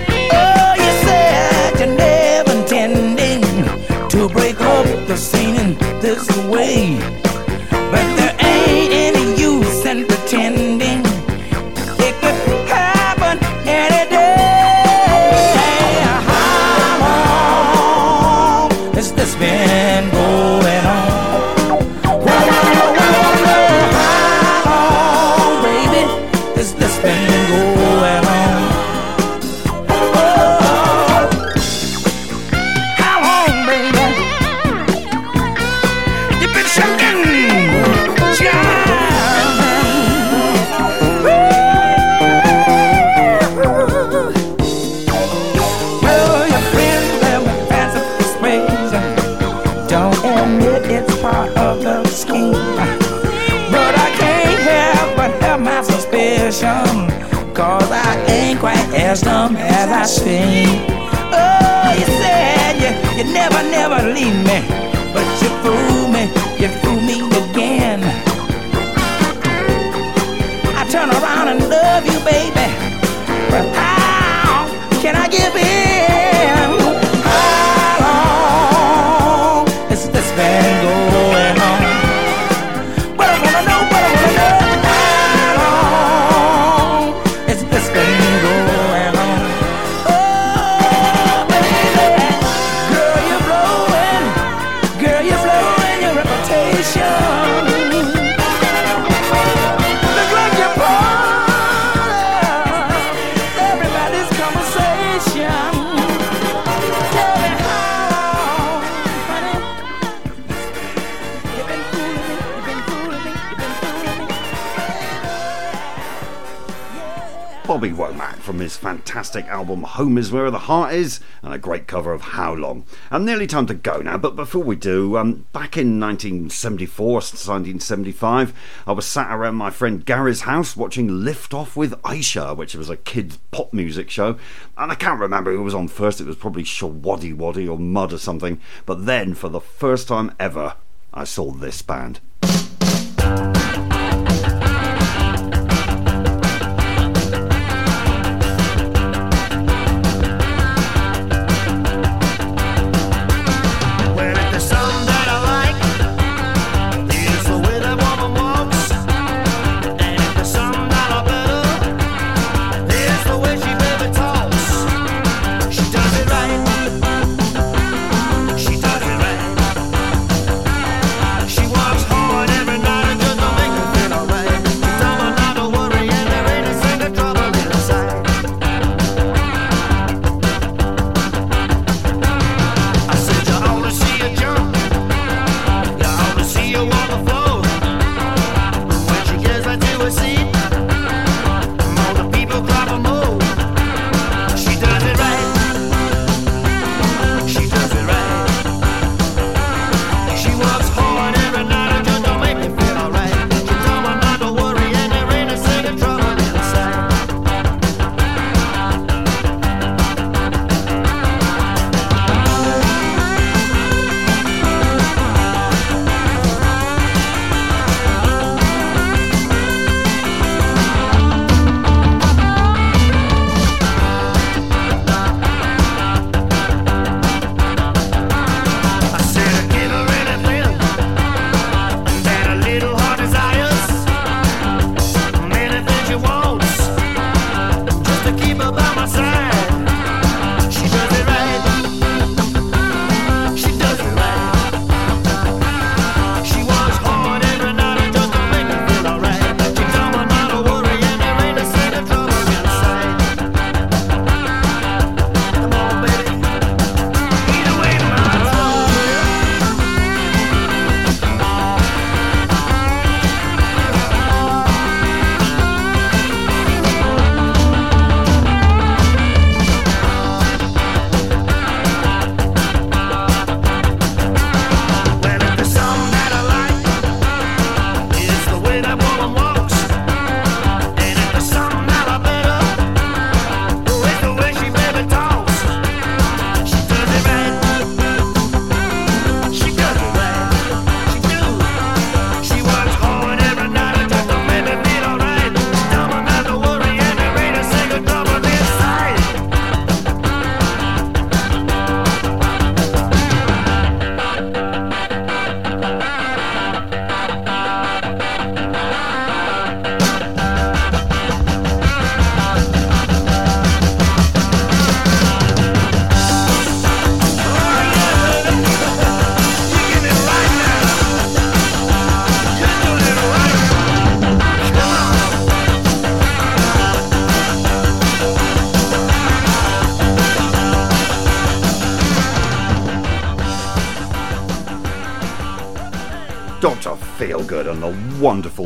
Bobby 117.71 117.91
Womack 117.91 118.35
from 118.39 118.59
his 118.59 118.75
fantastic 118.75 119.45
album 119.45 119.83
Home 119.83 120.17
Is 120.17 120.29
Where 120.29 120.51
the 120.51 120.59
Heart 120.59 120.93
Is 120.93 121.21
and 121.41 121.53
a 121.53 121.57
great 121.57 121.87
cover 121.87 122.11
of 122.11 122.21
How 122.21 122.53
Long. 122.53 122.83
I'm 123.09 123.23
nearly 123.23 123.47
time 123.47 123.65
to 123.67 123.73
go 123.73 124.01
now, 124.01 124.17
but 124.17 124.35
before 124.35 124.61
we 124.61 124.75
do, 124.75 125.15
um, 125.15 125.45
back 125.53 125.77
in 125.77 125.97
1974, 125.97 127.13
1975, 127.13 128.53
I 128.85 128.91
was 128.91 129.05
sat 129.05 129.33
around 129.33 129.55
my 129.55 129.69
friend 129.69 130.05
Gary's 130.05 130.41
house 130.41 130.75
watching 130.75 131.23
Lift 131.23 131.53
Off 131.53 131.77
with 131.77 131.93
Ayshea, 132.01 132.57
which 132.57 132.75
was 132.75 132.89
a 132.89 132.97
kids' 132.97 133.37
pop 133.51 133.71
music 133.71 134.09
show, 134.09 134.37
and 134.77 134.91
I 134.91 134.95
can't 134.95 135.21
remember 135.21 135.55
who 135.55 135.63
was 135.63 135.73
on 135.73 135.87
first, 135.87 136.19
it 136.19 136.27
was 136.27 136.35
probably 136.35 136.63
Showaddywaddy 136.63 137.71
or 137.71 137.79
Mud 137.79 138.11
or 138.11 138.17
something, 138.17 138.59
but 138.85 139.05
then 139.05 139.33
for 139.33 139.47
the 139.47 139.61
first 139.61 140.09
time 140.09 140.35
ever, 140.37 140.75
I 141.13 141.23
saw 141.23 141.51
this 141.51 141.81
band. 141.81 142.19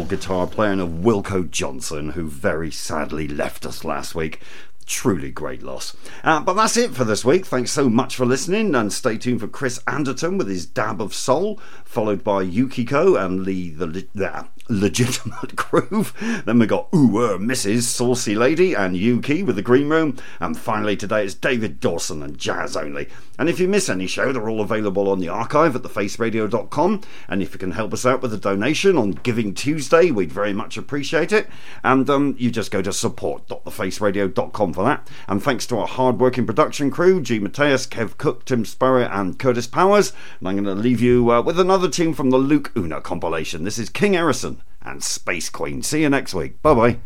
Guitar 0.06 0.47
playing 0.47 0.80
of 0.80 0.89
Wilko 0.89 1.49
Johnson, 1.49 2.12
who 2.12 2.30
very 2.30 2.72
sadly 2.72 3.28
left 3.28 3.66
us 3.66 3.84
last 3.84 4.16
week. 4.16 4.39
Truly 4.86 5.32
great 5.32 5.64
loss. 5.64 5.97
Uh, 6.24 6.39
but 6.41 6.53
that's 6.53 6.78
it 6.78 6.93
for 6.93 7.03
this 7.03 7.26
week. 7.26 7.45
Thanks 7.45 7.72
so 7.72 7.89
much 7.89 8.16
for 8.16 8.26
listening, 8.26 8.76
and 8.76 8.93
stay 8.93 9.18
tuned 9.18 9.39
for 9.41 9.47
Chris 9.47 9.80
Anderton 9.88 10.38
with 10.38 10.47
his 10.47 10.66
Dab 10.66 11.01
of 11.01 11.14
Soul, 11.14 11.60
followed 11.84 12.24
by 12.24 12.43
Yukiko 12.43 13.16
and 13.16 13.43
Lee 13.43 13.72
the, 13.72 14.08
the 14.14 14.47
legitimate 14.68 15.55
groove. 15.55 16.13
Then 16.45 16.59
we 16.59 16.66
got 16.66 16.89
Ooh, 16.93 17.18
uh, 17.18 17.38
Mrs. 17.38 17.84
Saucy 17.84 18.36
Lady 18.36 18.74
and 18.74 18.97
Yuki 18.97 19.43
with 19.43 19.55
the 19.55 19.61
Green 19.61 19.89
Room. 19.89 20.18
And 20.39 20.57
finally 20.57 20.97
today 20.97 21.26
it's 21.26 21.34
David 21.34 21.80
Dawson 21.80 22.24
and 22.24 22.38
Jazz 22.38 22.76
Only. 22.76 23.07
And 23.38 23.49
if 23.49 23.59
you 23.59 23.68
miss 23.68 23.89
any 23.89 24.07
show, 24.07 24.32
they're 24.32 24.49
all 24.49 24.61
available 24.61 25.09
on 25.09 25.20
the 25.20 25.28
archive 25.28 25.76
at 25.76 25.84
thefaceradio.com. 25.84 27.01
And 27.28 27.41
if 27.41 27.53
you 27.53 27.59
can 27.59 27.72
help 27.72 27.93
us 27.93 28.05
out 28.05 28.22
with 28.22 28.34
a 28.34 28.38
donation 28.38 28.97
on 28.97 29.11
Giving 29.11 29.53
Tuesday, 29.53 30.09
we'd 30.09 30.32
very 30.32 30.53
much 30.53 30.78
appreciate 30.78 31.34
it. 31.34 31.49
And 31.84 32.09
um, 32.09 32.36
you 32.38 32.49
just 32.49 32.72
go 32.72 32.82
to 32.82 32.93
support.thefaceradio.com 32.93 34.74
for 34.74 34.84
that. 34.86 35.09
And 35.28 35.43
thanks 35.43 35.68
to 35.68 35.78
our 35.78 35.88
hard-working 35.88 36.45
production 36.45 36.91
crew, 36.91 37.22
G. 37.22 37.39
Mateus, 37.39 37.86
Kev 37.86 38.18
Cook, 38.18 38.45
Tim 38.45 38.63
Sparrow, 38.63 39.03
and 39.03 39.38
Curtis 39.38 39.68
Powers. 39.68 40.13
And 40.39 40.47
I'm 40.47 40.55
going 40.55 40.66
to 40.66 40.82
leave 40.82 41.01
you 41.01 41.30
uh, 41.30 41.41
with 41.41 41.59
another 41.59 41.89
tune 41.89 42.13
from 42.13 42.30
the 42.30 42.38
Luke 42.38 42.72
Una 42.78 43.01
compilation. 43.01 43.66
This 43.66 43.78
is 43.78 43.89
King 43.89 44.13
Errisson 44.13 44.55
and 44.86 45.03
Space 45.03 45.49
Queen. 45.49 45.81
See 45.81 46.01
you 46.01 46.09
next 46.09 46.33
week. 46.33 46.61
Bye 46.61 46.73
bye. 46.73 46.97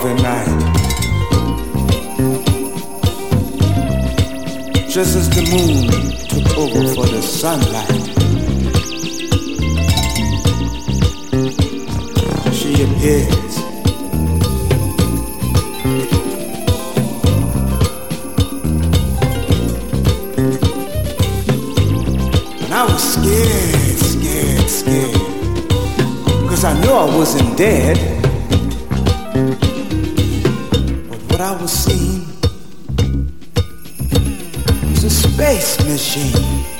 The 0.00 0.14
night, 0.14 0.39
just 5.04 5.16
as 5.16 5.30
the 5.30 5.40
moon 5.56 5.88
took 6.28 6.58
over 6.58 6.82
for 6.94 7.06
the 7.06 7.22
sunlight, 7.22 8.04
she 12.52 12.82
appears. 12.84 13.56
And 22.62 22.74
I 22.74 22.84
was 22.84 23.02
scared, 23.14 23.98
scared, 24.12 24.68
scared. 24.68 25.14
Cause 26.46 26.64
I 26.64 26.78
knew 26.82 26.90
I 26.90 27.06
wasn't 27.16 27.56
dead. 27.56 27.96
But 31.08 31.20
what 31.30 31.40
I 31.40 31.52
was 31.58 31.72
seeing 31.72 32.09
space 35.40 35.82
machine. 35.86 36.79